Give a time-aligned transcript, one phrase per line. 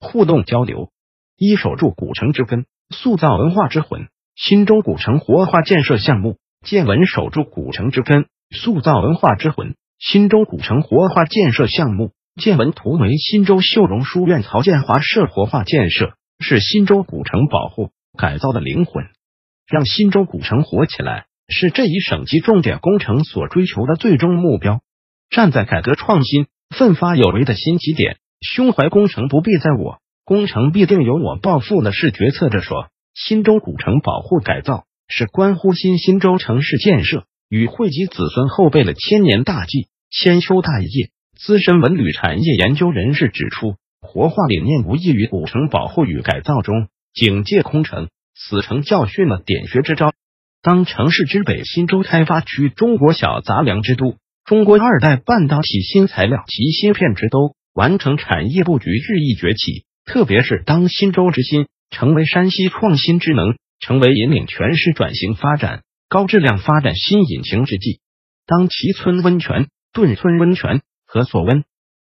[0.00, 0.90] 互动交流。
[1.36, 4.08] 一守住古城之根，塑造文化之魂。
[4.34, 9.74] 新州古城活化建设项目，建文守住古城之根，塑造文化之魂。
[9.98, 16.14] 新州古城活化建设项目，建文图为新州秀荣书院曹建华社活化建设。
[16.40, 19.06] 是新州古城保护改造的灵魂，
[19.66, 24.80] 让新州古城活起来，是这一省级重点工程所追求的最终目标。
[25.30, 41.10] 站在改革创新、奋发有为的新起点，胸怀工程不必在我，工程必定由我抱负的是决策者说，新州古城保护改造是关乎新新州城市建设与惠及子孙后辈的千年大计、千秋大业。
[41.38, 43.76] 资深文旅产业研究人士指出。
[44.00, 50.12] 活化理念无异于古城保护与改造中警戒空城、死城教训的点穴之招。
[50.62, 59.84] 当城市之北新州开发区中国小杂粮之都、中国二代半导体新材料及芯片之都，完成产业布局日益崛起。
[60.04, 68.00] 特别是当新州之心成为山西创新之能，成为引领全市转型发展、高质量发展新引擎之际，
[68.46, 71.62] 当齐村温泉、顿村温泉和所温。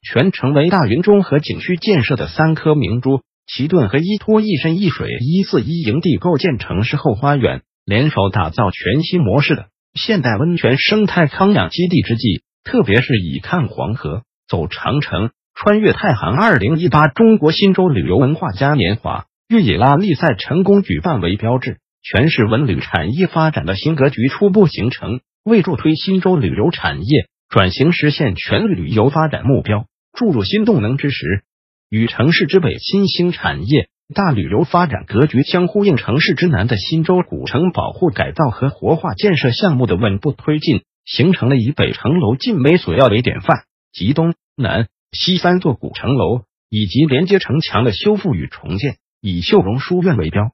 [0.00, 27.26] 泉成为大云中和景区建设的三颗明珠，奇顿和依托一山一水一四一营地构建城市后花园，联手打造全新模式的现代温泉生态康养基地之际，特别是以看黄河、走长城、穿越太行二零一八中国新州旅游文化嘉年华越野拉力赛成功举办为标志，全市文旅产业发展的新格局初步形成，为助推新州旅游产业。
[27.48, 31.42] 转型实现全旅游发展目标，注入新动能之时，
[31.90, 50.52] 与城市之北新兴产业、大旅游发展格局相呼应，城市之南的新州古城保护改造和活化建设项目的稳步推进，形成了以北城楼进美索要为典范，及东南西三座古城楼以及连接城墙的修复与重建，以秀容书院为标，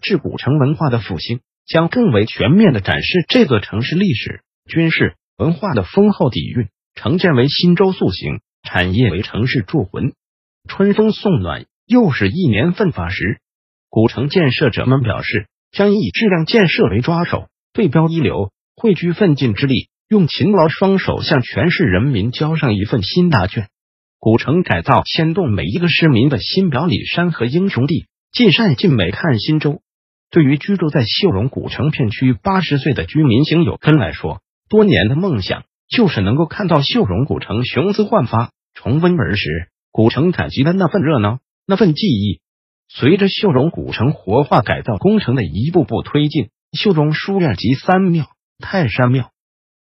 [0.00, 5.16] 至古城文化的复兴，将更为全面的展示这座城市历史、军事。
[5.36, 10.12] 文化的丰厚底蕴，呈现为新州塑形，产业为城市铸魂。
[10.68, 13.40] 春风送暖，又是一年奋发时。
[13.90, 23.68] 古城建设者们表示，将以质量建设为抓手，对标一流，汇聚奋进之力，用勤劳双手向全市人民交上一份新答卷。
[24.24, 29.82] 古城改造牵动每一个市民的心表里山河英雄地，尽善尽美看新州。
[30.30, 34.40] 对于居住在秀容古城片区八十岁的居民邢有根来说。
[34.70, 42.40] 多年的梦想就是能够看到秀容古城雄姿焕发，重温儿时古城采集的那份热闹，那份记忆。
[42.88, 48.24] 随着秀容古城活化改造工程的一步步推进，秀容书院及三庙、
[48.58, 49.32] 泰山庙、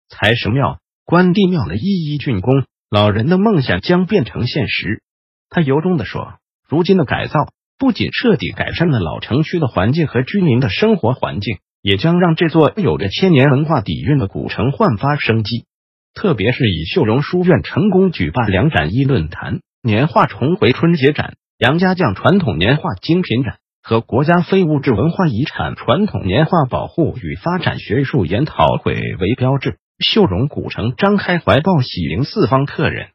[0.09, 5.03] 财神庙、关帝庙的一一竣工，老人的梦想将变成现实。
[5.49, 6.35] 他由衷的说
[6.69, 15.67] ：“如今的改造不仅彻底改善了老城区的环境和居民的生活环境。”也将让这座有着千年文化底蕴的古城焕发生机。
[16.15, 33.11] 特别是以秀荣书院成功举办两展一论坛、年画重回春节展、杨家将传统年画精品展和国家非物质文化遗产传统年画保护与发展学术研讨会为标志，秀容古城张开怀抱喜迎四方客人。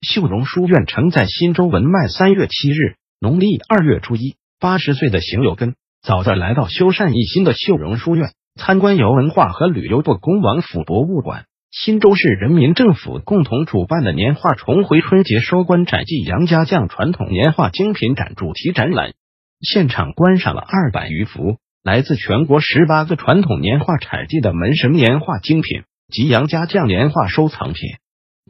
[0.00, 5.76] 秀容书院承载新州文脉三月七日，农历二月初一，八十岁的邢有根。
[6.02, 19.12] 早在来到修缮一新的秀容书院，参观由文化和旅游部、恭王府博物馆、新州市人民政府共同主办的年画重回春节收官展暨杨家将传统年画精品展主题展览，
[19.60, 27.88] 现场观赏了二百余幅来自全国十八个传统年画产地的门神年画精品及杨家将年画收藏品。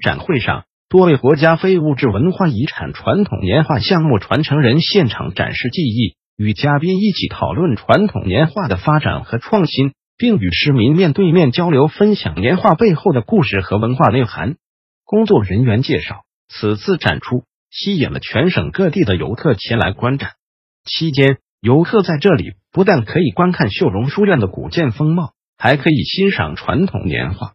[0.02, 6.16] 展会上，多位国家非物质文化遗产传统年画项目传承人现场展示技艺。
[6.36, 14.56] 与嘉宾一起讨论传统年画的发展和创新，并与市民面对面交流，分享年画背后的故事和文化内涵。
[15.04, 20.32] 工作人员介绍，此次展出吸引了全省各地的游客前来观展。
[20.84, 27.52] 期间，游客在这里不但可以观看秀容书院的古建风貌，还可以欣赏传统年画。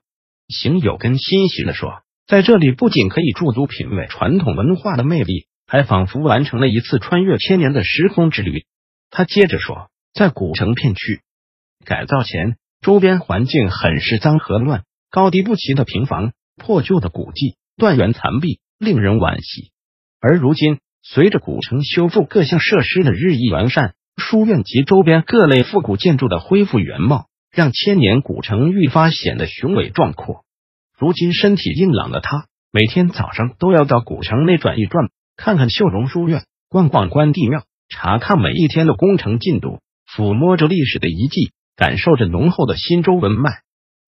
[0.48, 8.64] 邢友根欣喜的说：“在这里不仅可以驻足品味传统文化的魅力。”还仿佛完成了一次穿越千年的时空之旅。
[9.10, 11.20] 他接着说，在古城片区
[11.84, 19.72] 改造前，周边环境很是脏和乱，高低不齐的平房、破旧的古迹、断垣残壁，令人惋惜。
[20.22, 27.28] 而如今，随着古城修复各项设施的日益完善，书院及周边各类复古建筑的恢复原貌，
[27.58, 30.46] 让千年古城愈发显得雄伟壮阔。
[30.96, 43.50] 如今身体硬朗的他，每天早上都要到古城内转一转，看看秀容书院，逛逛关帝庙，查看每一天的工程进度，抚摸着历史的遗迹，感受着浓厚的新州文脉。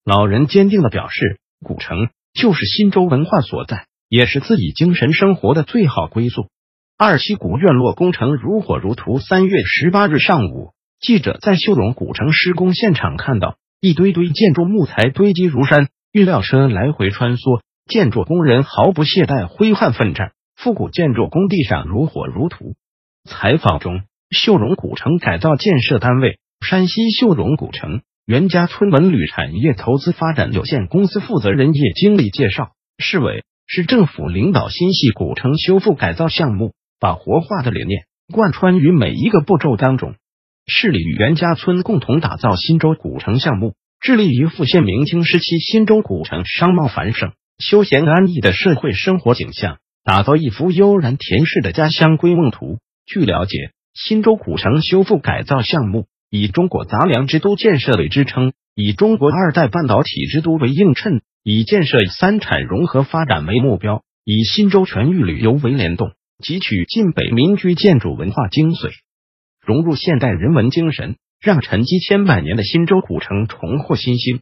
[0.06, 6.50] 老人坚定的表示，古城就是新州文化所在，也是自己精神生活的最好归宿。
[7.00, 9.20] 二期古院落工程如火如荼。
[9.20, 20.34] 三月十八日上午，记者在秀容古城施工现场看到一堆堆建筑木材堆积如山，运料车来回穿梭，建筑工人毫不懈怠，挥汗奋战。
[20.56, 22.76] 复古建筑工地上如火如荼。
[23.24, 36.74] 采访中，秀容古城改造建设单位山西秀容古城袁家村文旅产业投资发展有限公司负责人叶经理介绍，市委市政府领导新系古城修复改造项目。
[37.02, 38.04] 把活化的理念
[38.34, 40.16] 贯穿于每一个步骤当中。
[40.70, 52.78] 市里与袁家村共同打造新州古城项目，致力于复现明清时期新州古城商贸繁盛、休闲安逸的社会生活景象，打造一幅悠然恬适的家乡归梦图。
[53.08, 66.12] 据了解，新州古城修复改造项目以中国杂粮之都建设为支撑，以中国二代半导体之都为映衬，以建设三产融合发展为目标，以新州全域旅游为联动。
[66.46, 68.92] 汲取晋北民居建筑文化精髓，
[69.70, 74.40] 融入现代人文精神，让沉积千百年的新州古城重获新星。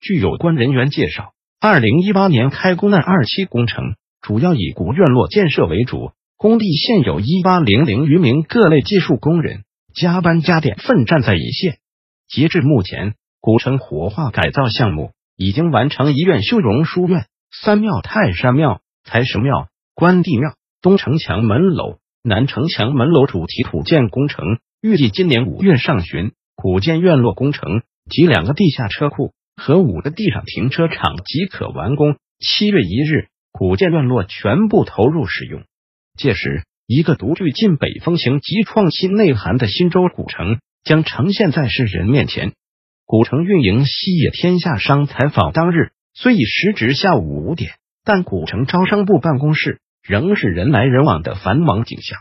[0.00, 11.76] 据有关人员介绍，二零一八年开工的二期工程主要以古院落建设为主，工地现有一八零零余名各类技术工人加班加点奋战在一线。
[12.26, 20.54] 截至目前，古城活化改造项目已经完成一院秀容书院、三庙泰山庙、财神庙、关帝庙。
[20.80, 24.46] 东城墙门楼、南城墙门楼主题土建工程
[24.82, 32.16] 预计今年五月上旬，古建院落工程及两个地下车库和五个地上停车场即可完工。
[32.38, 35.64] 七月一日，古建院落全部投入使用。
[36.16, 42.52] 届时，一个独具晋北风情及创新内涵的新州古城将呈现在世人面前。
[43.04, 47.72] 古城运营西野天下商采访当日，虽已时值下午五点，
[48.02, 49.80] 但古城招商部办公室。
[50.02, 52.18] 仍是人来人往的繁忙景象。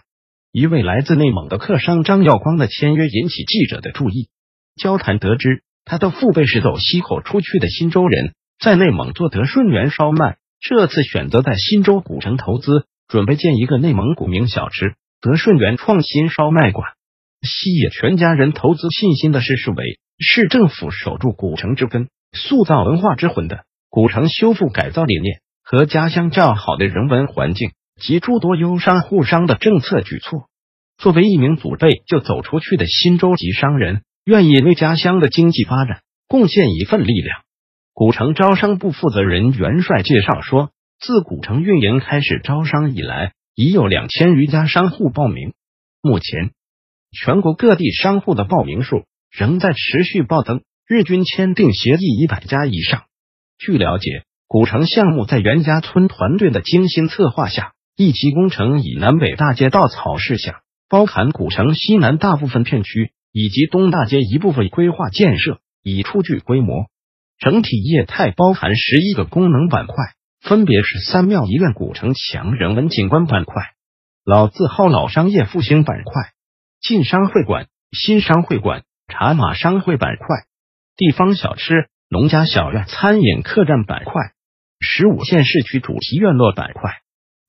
[0.52, 4.30] 一位来自内蒙的客商张耀光的签约引起记者的注意。
[4.76, 16.94] 交谈得知，他的父辈是走西口出去的新州人，在内蒙做德顺源烧麦，这次选择在新州古城投资，准备建一个内蒙古名小吃——德顺源创新烧麦馆。
[17.42, 25.42] 西野全家人投资信心的是市委市政府守住古城之根、塑造文化之魂的古城修复改造理念。
[25.62, 30.48] 和家乡较好的人文环境及诸多优商互商的政策举措，
[30.98, 37.42] 作为一名祖辈就走出去的新洲籍商人，愿意为家乡的经济发展贡献一份力量。
[37.94, 45.54] 古城招商部负责人袁帅介绍说，自古城运营开始招商以来，已有两千余家商户报名。
[46.02, 46.52] 目前，
[47.12, 53.04] 全国各地商户的报名数仍在持续暴增，日均签订协议一百家以上。
[53.58, 54.24] 据了解。
[54.52, 66.86] 古城项目在袁家村团队的精心策划下，一期工程以南北大街稻草式想，包含古城西南大部分片区以及东大街一部分规划建设，已初具规模。
[67.40, 69.96] 整体业态包含十一个功能板块，
[70.40, 73.64] 分别是三庙一院古城墙人文景观板块、
[74.24, 76.14] 老字号老商业复兴板块、
[76.80, 80.26] 晋商会馆、新商会馆、茶马商会板块、
[80.96, 84.14] 地方小吃、农家小院、餐饮客栈板块。
[84.80, 87.02] 十五线市区主题院落板块、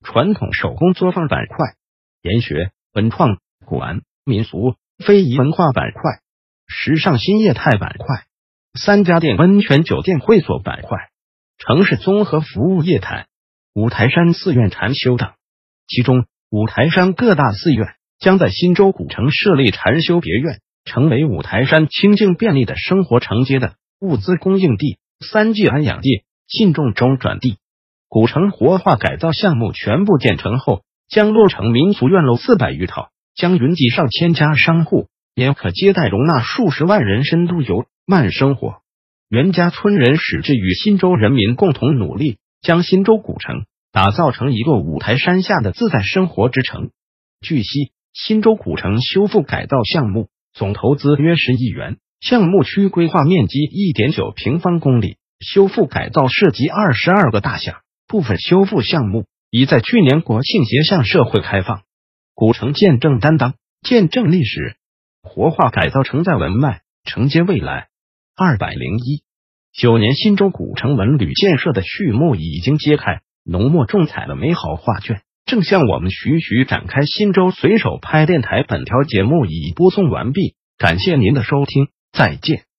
[0.05, 1.75] 传统手工作坊板块、
[2.23, 6.21] 研学、文创、古玩、民俗、非遗文化板块、
[6.67, 8.25] 时尚新业态板块、
[8.75, 11.11] 三家店温泉酒店会所板块、
[11.59, 13.27] 城市综合服务业态、
[13.75, 15.31] 五台山寺院禅修等。
[15.87, 26.25] 其中，五台山各大寺院将在新洲古城设立禅修别院，成为五台山清净便利的生活承接的物资供应地、三季安养地。
[26.53, 27.60] 信众中转地，
[28.11, 38.79] 古城活化改造项目全部建成后，将落成民俗院落四百余套，将云集上千家商户，也可接待容纳数十万人深度游慢生活。
[39.29, 46.91] 袁家村人矢志与新州人民共同努力，将新州古城打造成一座五台山下的自在生活之城。
[47.41, 57.77] 据悉，新州古城修复改造项目总投资约十亿元，项目区规划面积一点九平方公里，修复改造涉及二十二个大项，
[58.11, 61.83] 部分修复项目已在去年国庆节向社会开放。
[62.35, 64.75] 古城见证担当，见证历史，
[65.23, 67.87] 活化改造承载文脉，承接未来。
[68.37, 69.23] 二百零一
[69.73, 75.23] 九年新州古城文旅建设的序幕已经揭开，浓墨重彩的美好画卷。
[75.47, 77.03] 正向我们徐徐展开。
[77.07, 82.70] 新州随手拍电台本条节目已播送完毕，感谢您的收听，再见。